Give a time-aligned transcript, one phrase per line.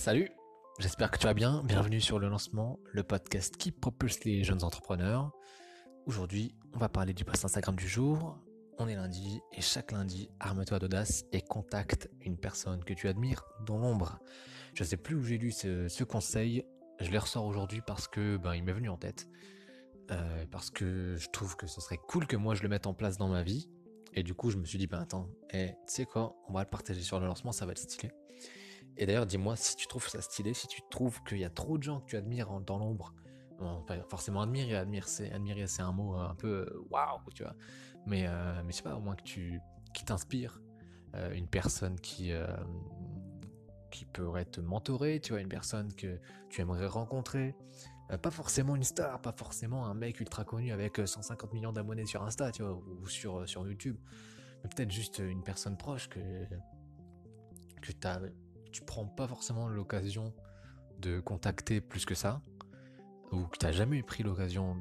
[0.00, 0.30] Salut,
[0.78, 1.62] j'espère que tu vas bien.
[1.62, 5.30] Bienvenue sur le lancement, le podcast qui propulse les jeunes entrepreneurs.
[6.06, 8.38] Aujourd'hui, on va parler du post Instagram du jour.
[8.78, 13.44] On est lundi et chaque lundi, arme-toi d'audace et contacte une personne que tu admires
[13.66, 14.20] dans l'ombre.
[14.72, 16.64] Je sais plus où j'ai lu ce, conseil.
[16.98, 19.28] Je les ressors aujourd'hui parce que ben il m'est venu en tête.
[20.10, 22.94] Euh, parce que je trouve que ce serait cool que moi je le mette en
[22.94, 23.68] place dans ma vie.
[24.14, 26.62] Et du coup, je me suis dit, ben attends, eh, tu sais quoi, on va
[26.62, 28.10] le partager sur le lancement, ça va être stylé.
[28.96, 31.78] Et d'ailleurs, dis-moi si tu trouves ça stylé, si tu trouves qu'il y a trop
[31.78, 33.14] de gens que tu admires dans l'ombre.
[33.86, 37.54] pas forcément admirer, admirer c'est, admirer, c'est un mot un peu euh, waouh, tu vois.
[38.06, 39.60] Mais, euh, je sais pas, au moins que tu,
[39.94, 40.60] qui t'inspire,
[41.14, 42.32] euh, une personne qui,
[43.90, 47.54] qui pourrait te mentorer, tu vois, une personne que tu aimerais rencontrer.
[48.22, 52.22] pas forcément une star, pas forcément un mec ultra connu avec 150 millions d'abonnés sur
[52.22, 53.96] Insta, tu vois, ou sur, sur YouTube.
[54.62, 56.20] Mais peut-être juste une personne proche que,
[57.80, 58.20] que tu as
[58.70, 60.32] tu prends pas forcément l'occasion
[61.00, 62.42] de contacter plus que ça,
[63.32, 64.76] ou que tu n'as jamais pris l'occasion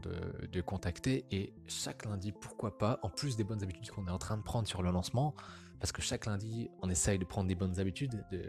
[0.52, 4.18] de, contacter, et chaque lundi, pourquoi pas, en plus des bonnes habitudes qu'on est en
[4.18, 5.34] train de prendre sur le lancement,
[5.80, 8.44] parce que chaque lundi, on essaye de prendre des bonnes habitudes, de,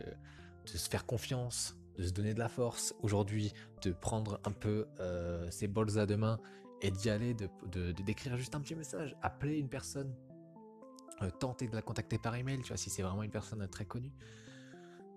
[0.65, 5.51] se faire confiance, de se donner de la force, aujourd'hui, de prendre un peu euh,
[5.51, 6.39] ses bols à deux mains
[6.83, 10.15] et d'y aller, de, d'écrire juste un petit message, appeler une personne,
[11.23, 13.85] euh, tenter de la contacter par email, tu vois, si c'est vraiment une personne très
[13.85, 14.13] connue.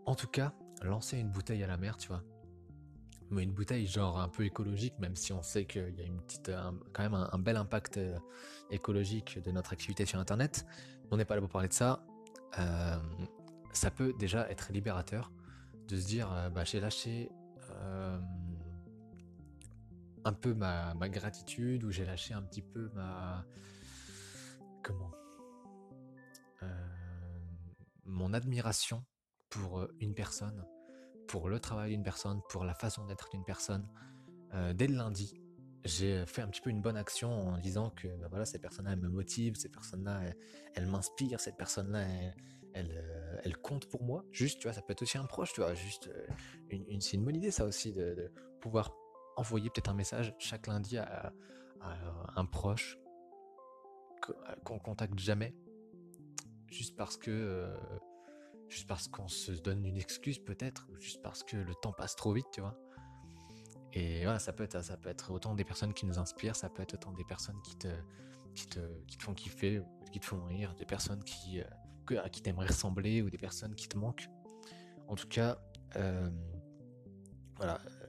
[0.05, 2.23] En tout cas, lancer une bouteille à la mer, tu vois.
[3.29, 6.21] Mais une bouteille genre un peu écologique, même si on sait qu'il y a une
[6.21, 6.51] petite,
[6.91, 8.17] quand même un, bel impact euh,
[8.69, 10.65] écologique de notre activité sur Internet.
[11.09, 12.05] On n'est pas là pour parler de ça.
[12.59, 12.97] Euh,
[13.71, 15.31] ça peut déjà être libérateur
[15.87, 17.31] de se dire, euh, bah, j'ai lâché
[20.25, 23.43] un peu ma gratitude ou j'ai lâché un petit peu ma
[24.83, 25.11] comment
[28.05, 29.03] mon admiration
[29.53, 30.65] pour euh, une personne,
[31.27, 33.87] pour le travail d'une personne, pour la façon d'être d'une personne.
[34.53, 35.33] Euh, dès le lundi,
[35.83, 38.93] j'ai fait un petit peu une bonne action en disant que bah voilà cette personne-là
[38.93, 40.21] elle me motive, cette personne-là
[40.75, 42.05] elle, m'inspire, cette personne-là
[42.73, 44.23] elle, euh, elle, compte pour moi.
[44.31, 46.09] Juste tu vois ça peut être aussi un proche tu vois juste
[46.69, 48.31] une, c'est une bonne idée ça aussi de,
[48.61, 48.95] pouvoir
[49.35, 51.33] envoyer peut-être un message chaque lundi à,
[52.37, 52.97] un proche
[54.63, 55.53] qu'on contacte jamais
[56.69, 57.75] juste parce que
[58.73, 62.15] juste parce qu'on se donne une excuse peut-être, ou juste parce que le temps passe
[62.15, 62.75] trop vite, tu vois.
[63.93, 66.69] Et voilà, ça peut être, ça peut être autant des personnes qui nous inspirent, ça
[66.69, 67.87] peut être autant des personnes qui te,
[68.55, 72.29] qui te, qui te font kiffer, qui te font rire, des personnes qui, euh, à
[72.29, 74.27] qui t'aimerais ressembler, ou des personnes qui te manquent.
[75.07, 75.59] En tout cas,
[75.95, 76.29] euh,
[77.57, 78.07] voilà, euh,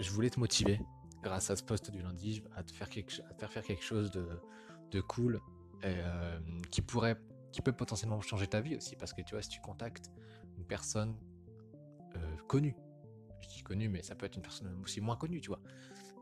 [0.00, 0.80] je voulais te motiver
[1.22, 4.26] grâce à ce poste du lundi à te faire quelque, faire quelque chose de,
[4.90, 5.40] de cool
[6.70, 7.18] qui pourrait
[7.54, 10.10] qui peut potentiellement changer ta vie aussi, parce que tu vois, si tu contactes
[10.58, 11.14] une personne
[12.16, 12.76] euh, connue,
[13.40, 15.60] je dis connue, mais ça peut être une personne aussi moins connue, tu vois,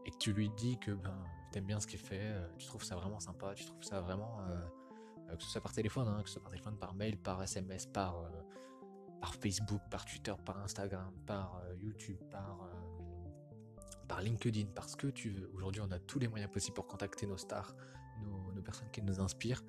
[0.04, 2.84] et que tu lui dis que ben, t'aimes bien ce qu'il fait, euh, tu trouves
[2.84, 6.28] ça vraiment sympa, tu trouves ça vraiment, euh, que ce soit par téléphone, hein, que
[6.28, 8.30] ce soit par téléphone, par mail, par SMS, par,
[9.18, 12.68] par Facebook, par Twitter, par Instagram, par YouTube, par
[14.06, 15.50] par LinkedIn, parce que tu veux.
[15.54, 17.74] Aujourd'hui, on a tous les moyens possibles pour contacter nos stars,
[18.20, 19.62] nos, nos personnes qui nous inspirent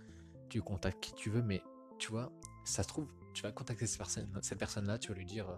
[0.53, 1.63] tu contactes qui tu veux, mais
[1.97, 2.31] tu vois,
[2.63, 5.57] ça se trouve, tu vas contacter cette personne, cette personne-là, tu vas lui dire euh,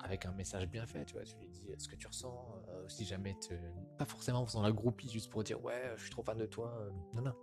[0.00, 2.86] avec un message bien fait, tu vois, tu lui dis ce que tu ressens, euh,
[2.86, 3.54] si jamais te,
[3.96, 6.44] pas forcément en faisant la groupie juste pour dire ouais, je suis trop fan de
[6.44, 7.34] toi, euh, non non,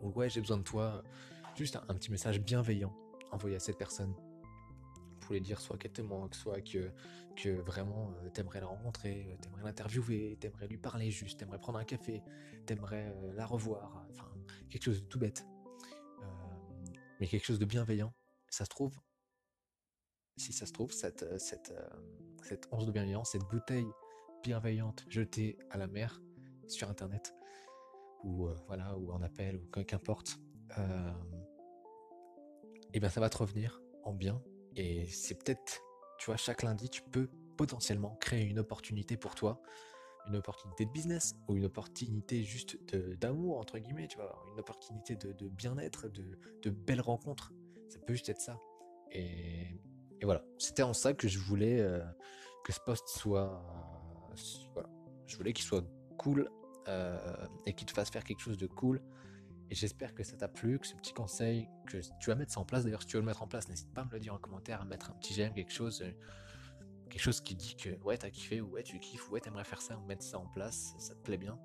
[0.00, 1.02] ou ouais, j'ai besoin de toi,
[1.54, 2.96] juste un, petit message bienveillant
[3.30, 4.14] envoyé à cette personne
[5.20, 6.90] pour lui dire soit qu'elle te manque, soit que,
[7.36, 12.22] que vraiment t'aimerais la rencontrer, t'aimerais l'interviewer, t'aimerais lui parler juste, t'aimerais prendre un café,
[12.64, 14.30] t'aimerais la revoir, enfin
[14.70, 15.44] quelque chose de tout bête
[17.20, 18.12] mais quelque chose de bienveillant.
[18.48, 18.98] Ça se trouve,
[20.36, 21.88] si ça se trouve, cette, euh, cette, euh,
[22.42, 23.86] cette once de bienveillance, cette bouteille
[24.42, 26.20] bienveillante jetée à la mer
[26.68, 27.34] sur Internet,
[28.22, 30.38] ou euh, voilà, ou en appel, ou qu'importe,
[32.92, 34.42] et bien ça va te revenir en bien.
[34.76, 35.80] Et c'est peut-être,
[36.18, 39.62] tu vois, chaque lundi, tu peux potentiellement créer une opportunité pour toi
[40.28, 42.78] une opportunité de business ou une opportunité juste
[43.20, 47.52] d'amour, entre guillemets, tu vois, une opportunité de, bien-être, de, belles rencontres.
[47.88, 48.58] Ça peut juste être ça.
[49.12, 49.80] Et,
[50.22, 52.02] voilà, c'était en ça que je voulais euh,
[52.64, 53.62] que ce poste soit.
[54.72, 54.88] voilà,
[55.26, 55.84] je voulais qu'il soit
[56.16, 56.50] cool
[56.88, 59.02] euh, et qu'il te fasse faire quelque chose de cool.
[59.70, 62.60] Et j'espère que ça t'a plu, que ce petit conseil, que tu vas mettre ça
[62.60, 62.84] en place.
[62.84, 64.38] D'ailleurs, si tu veux le mettre en place, n'hésite pas à me le dire en
[64.38, 66.02] commentaire, à mettre un petit j'aime, quelque chose.
[67.14, 69.62] Quelque chose qui dit que ouais t'as kiffé ou ouais tu kiffes ou ouais t'aimerais
[69.62, 71.56] faire ça ou mettre ça en place ça te plaît bien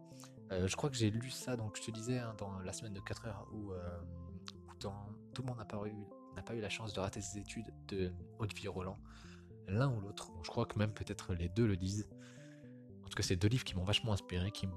[0.51, 2.93] euh, je crois que j'ai lu ça donc je te disais hein, dans la semaine
[2.93, 3.99] de 4 heures où, euh,
[4.77, 6.05] tout le monde n'a pas eu
[6.35, 8.99] n'a pas eu la chance de rater ses études de Haute-Vie Roland
[9.67, 10.31] l'un ou l'autre.
[10.43, 12.07] je crois que même peut-être les deux le disent.
[13.03, 14.67] En tout cas, c'est deux livres qui m'ont vachement inspiré, qui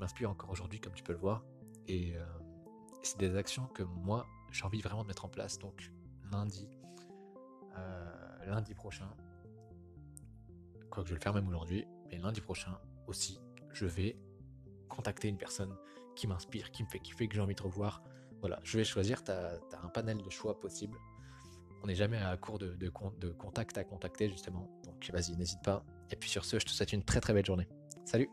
[0.00, 1.44] m'inspirent encore aujourd'hui, comme tu peux le voir.
[1.88, 2.24] Et euh,
[3.02, 5.58] c'est des actions que moi, j'ai envie vraiment de mettre en place.
[5.58, 5.90] Donc,
[6.30, 6.68] lundi,
[8.46, 9.10] lundi prochain,
[10.94, 13.38] quoi que je vais le faire même aujourd'hui, mais lundi prochain aussi,
[13.72, 14.16] je vais
[14.88, 15.74] contacter une personne
[16.14, 18.02] qui m'inspire, qui me fait kiffer, que j'ai envie de revoir.
[18.40, 20.96] Voilà, je vais choisir, tu as, un panel de choix possibles.
[21.82, 24.70] On n'est jamais à court de, de, de contact à contacter justement.
[24.84, 25.84] Donc vas-y, n'hésite pas.
[26.10, 27.68] Et puis sur ce, je te souhaite une très très belle journée.
[28.04, 28.30] Salut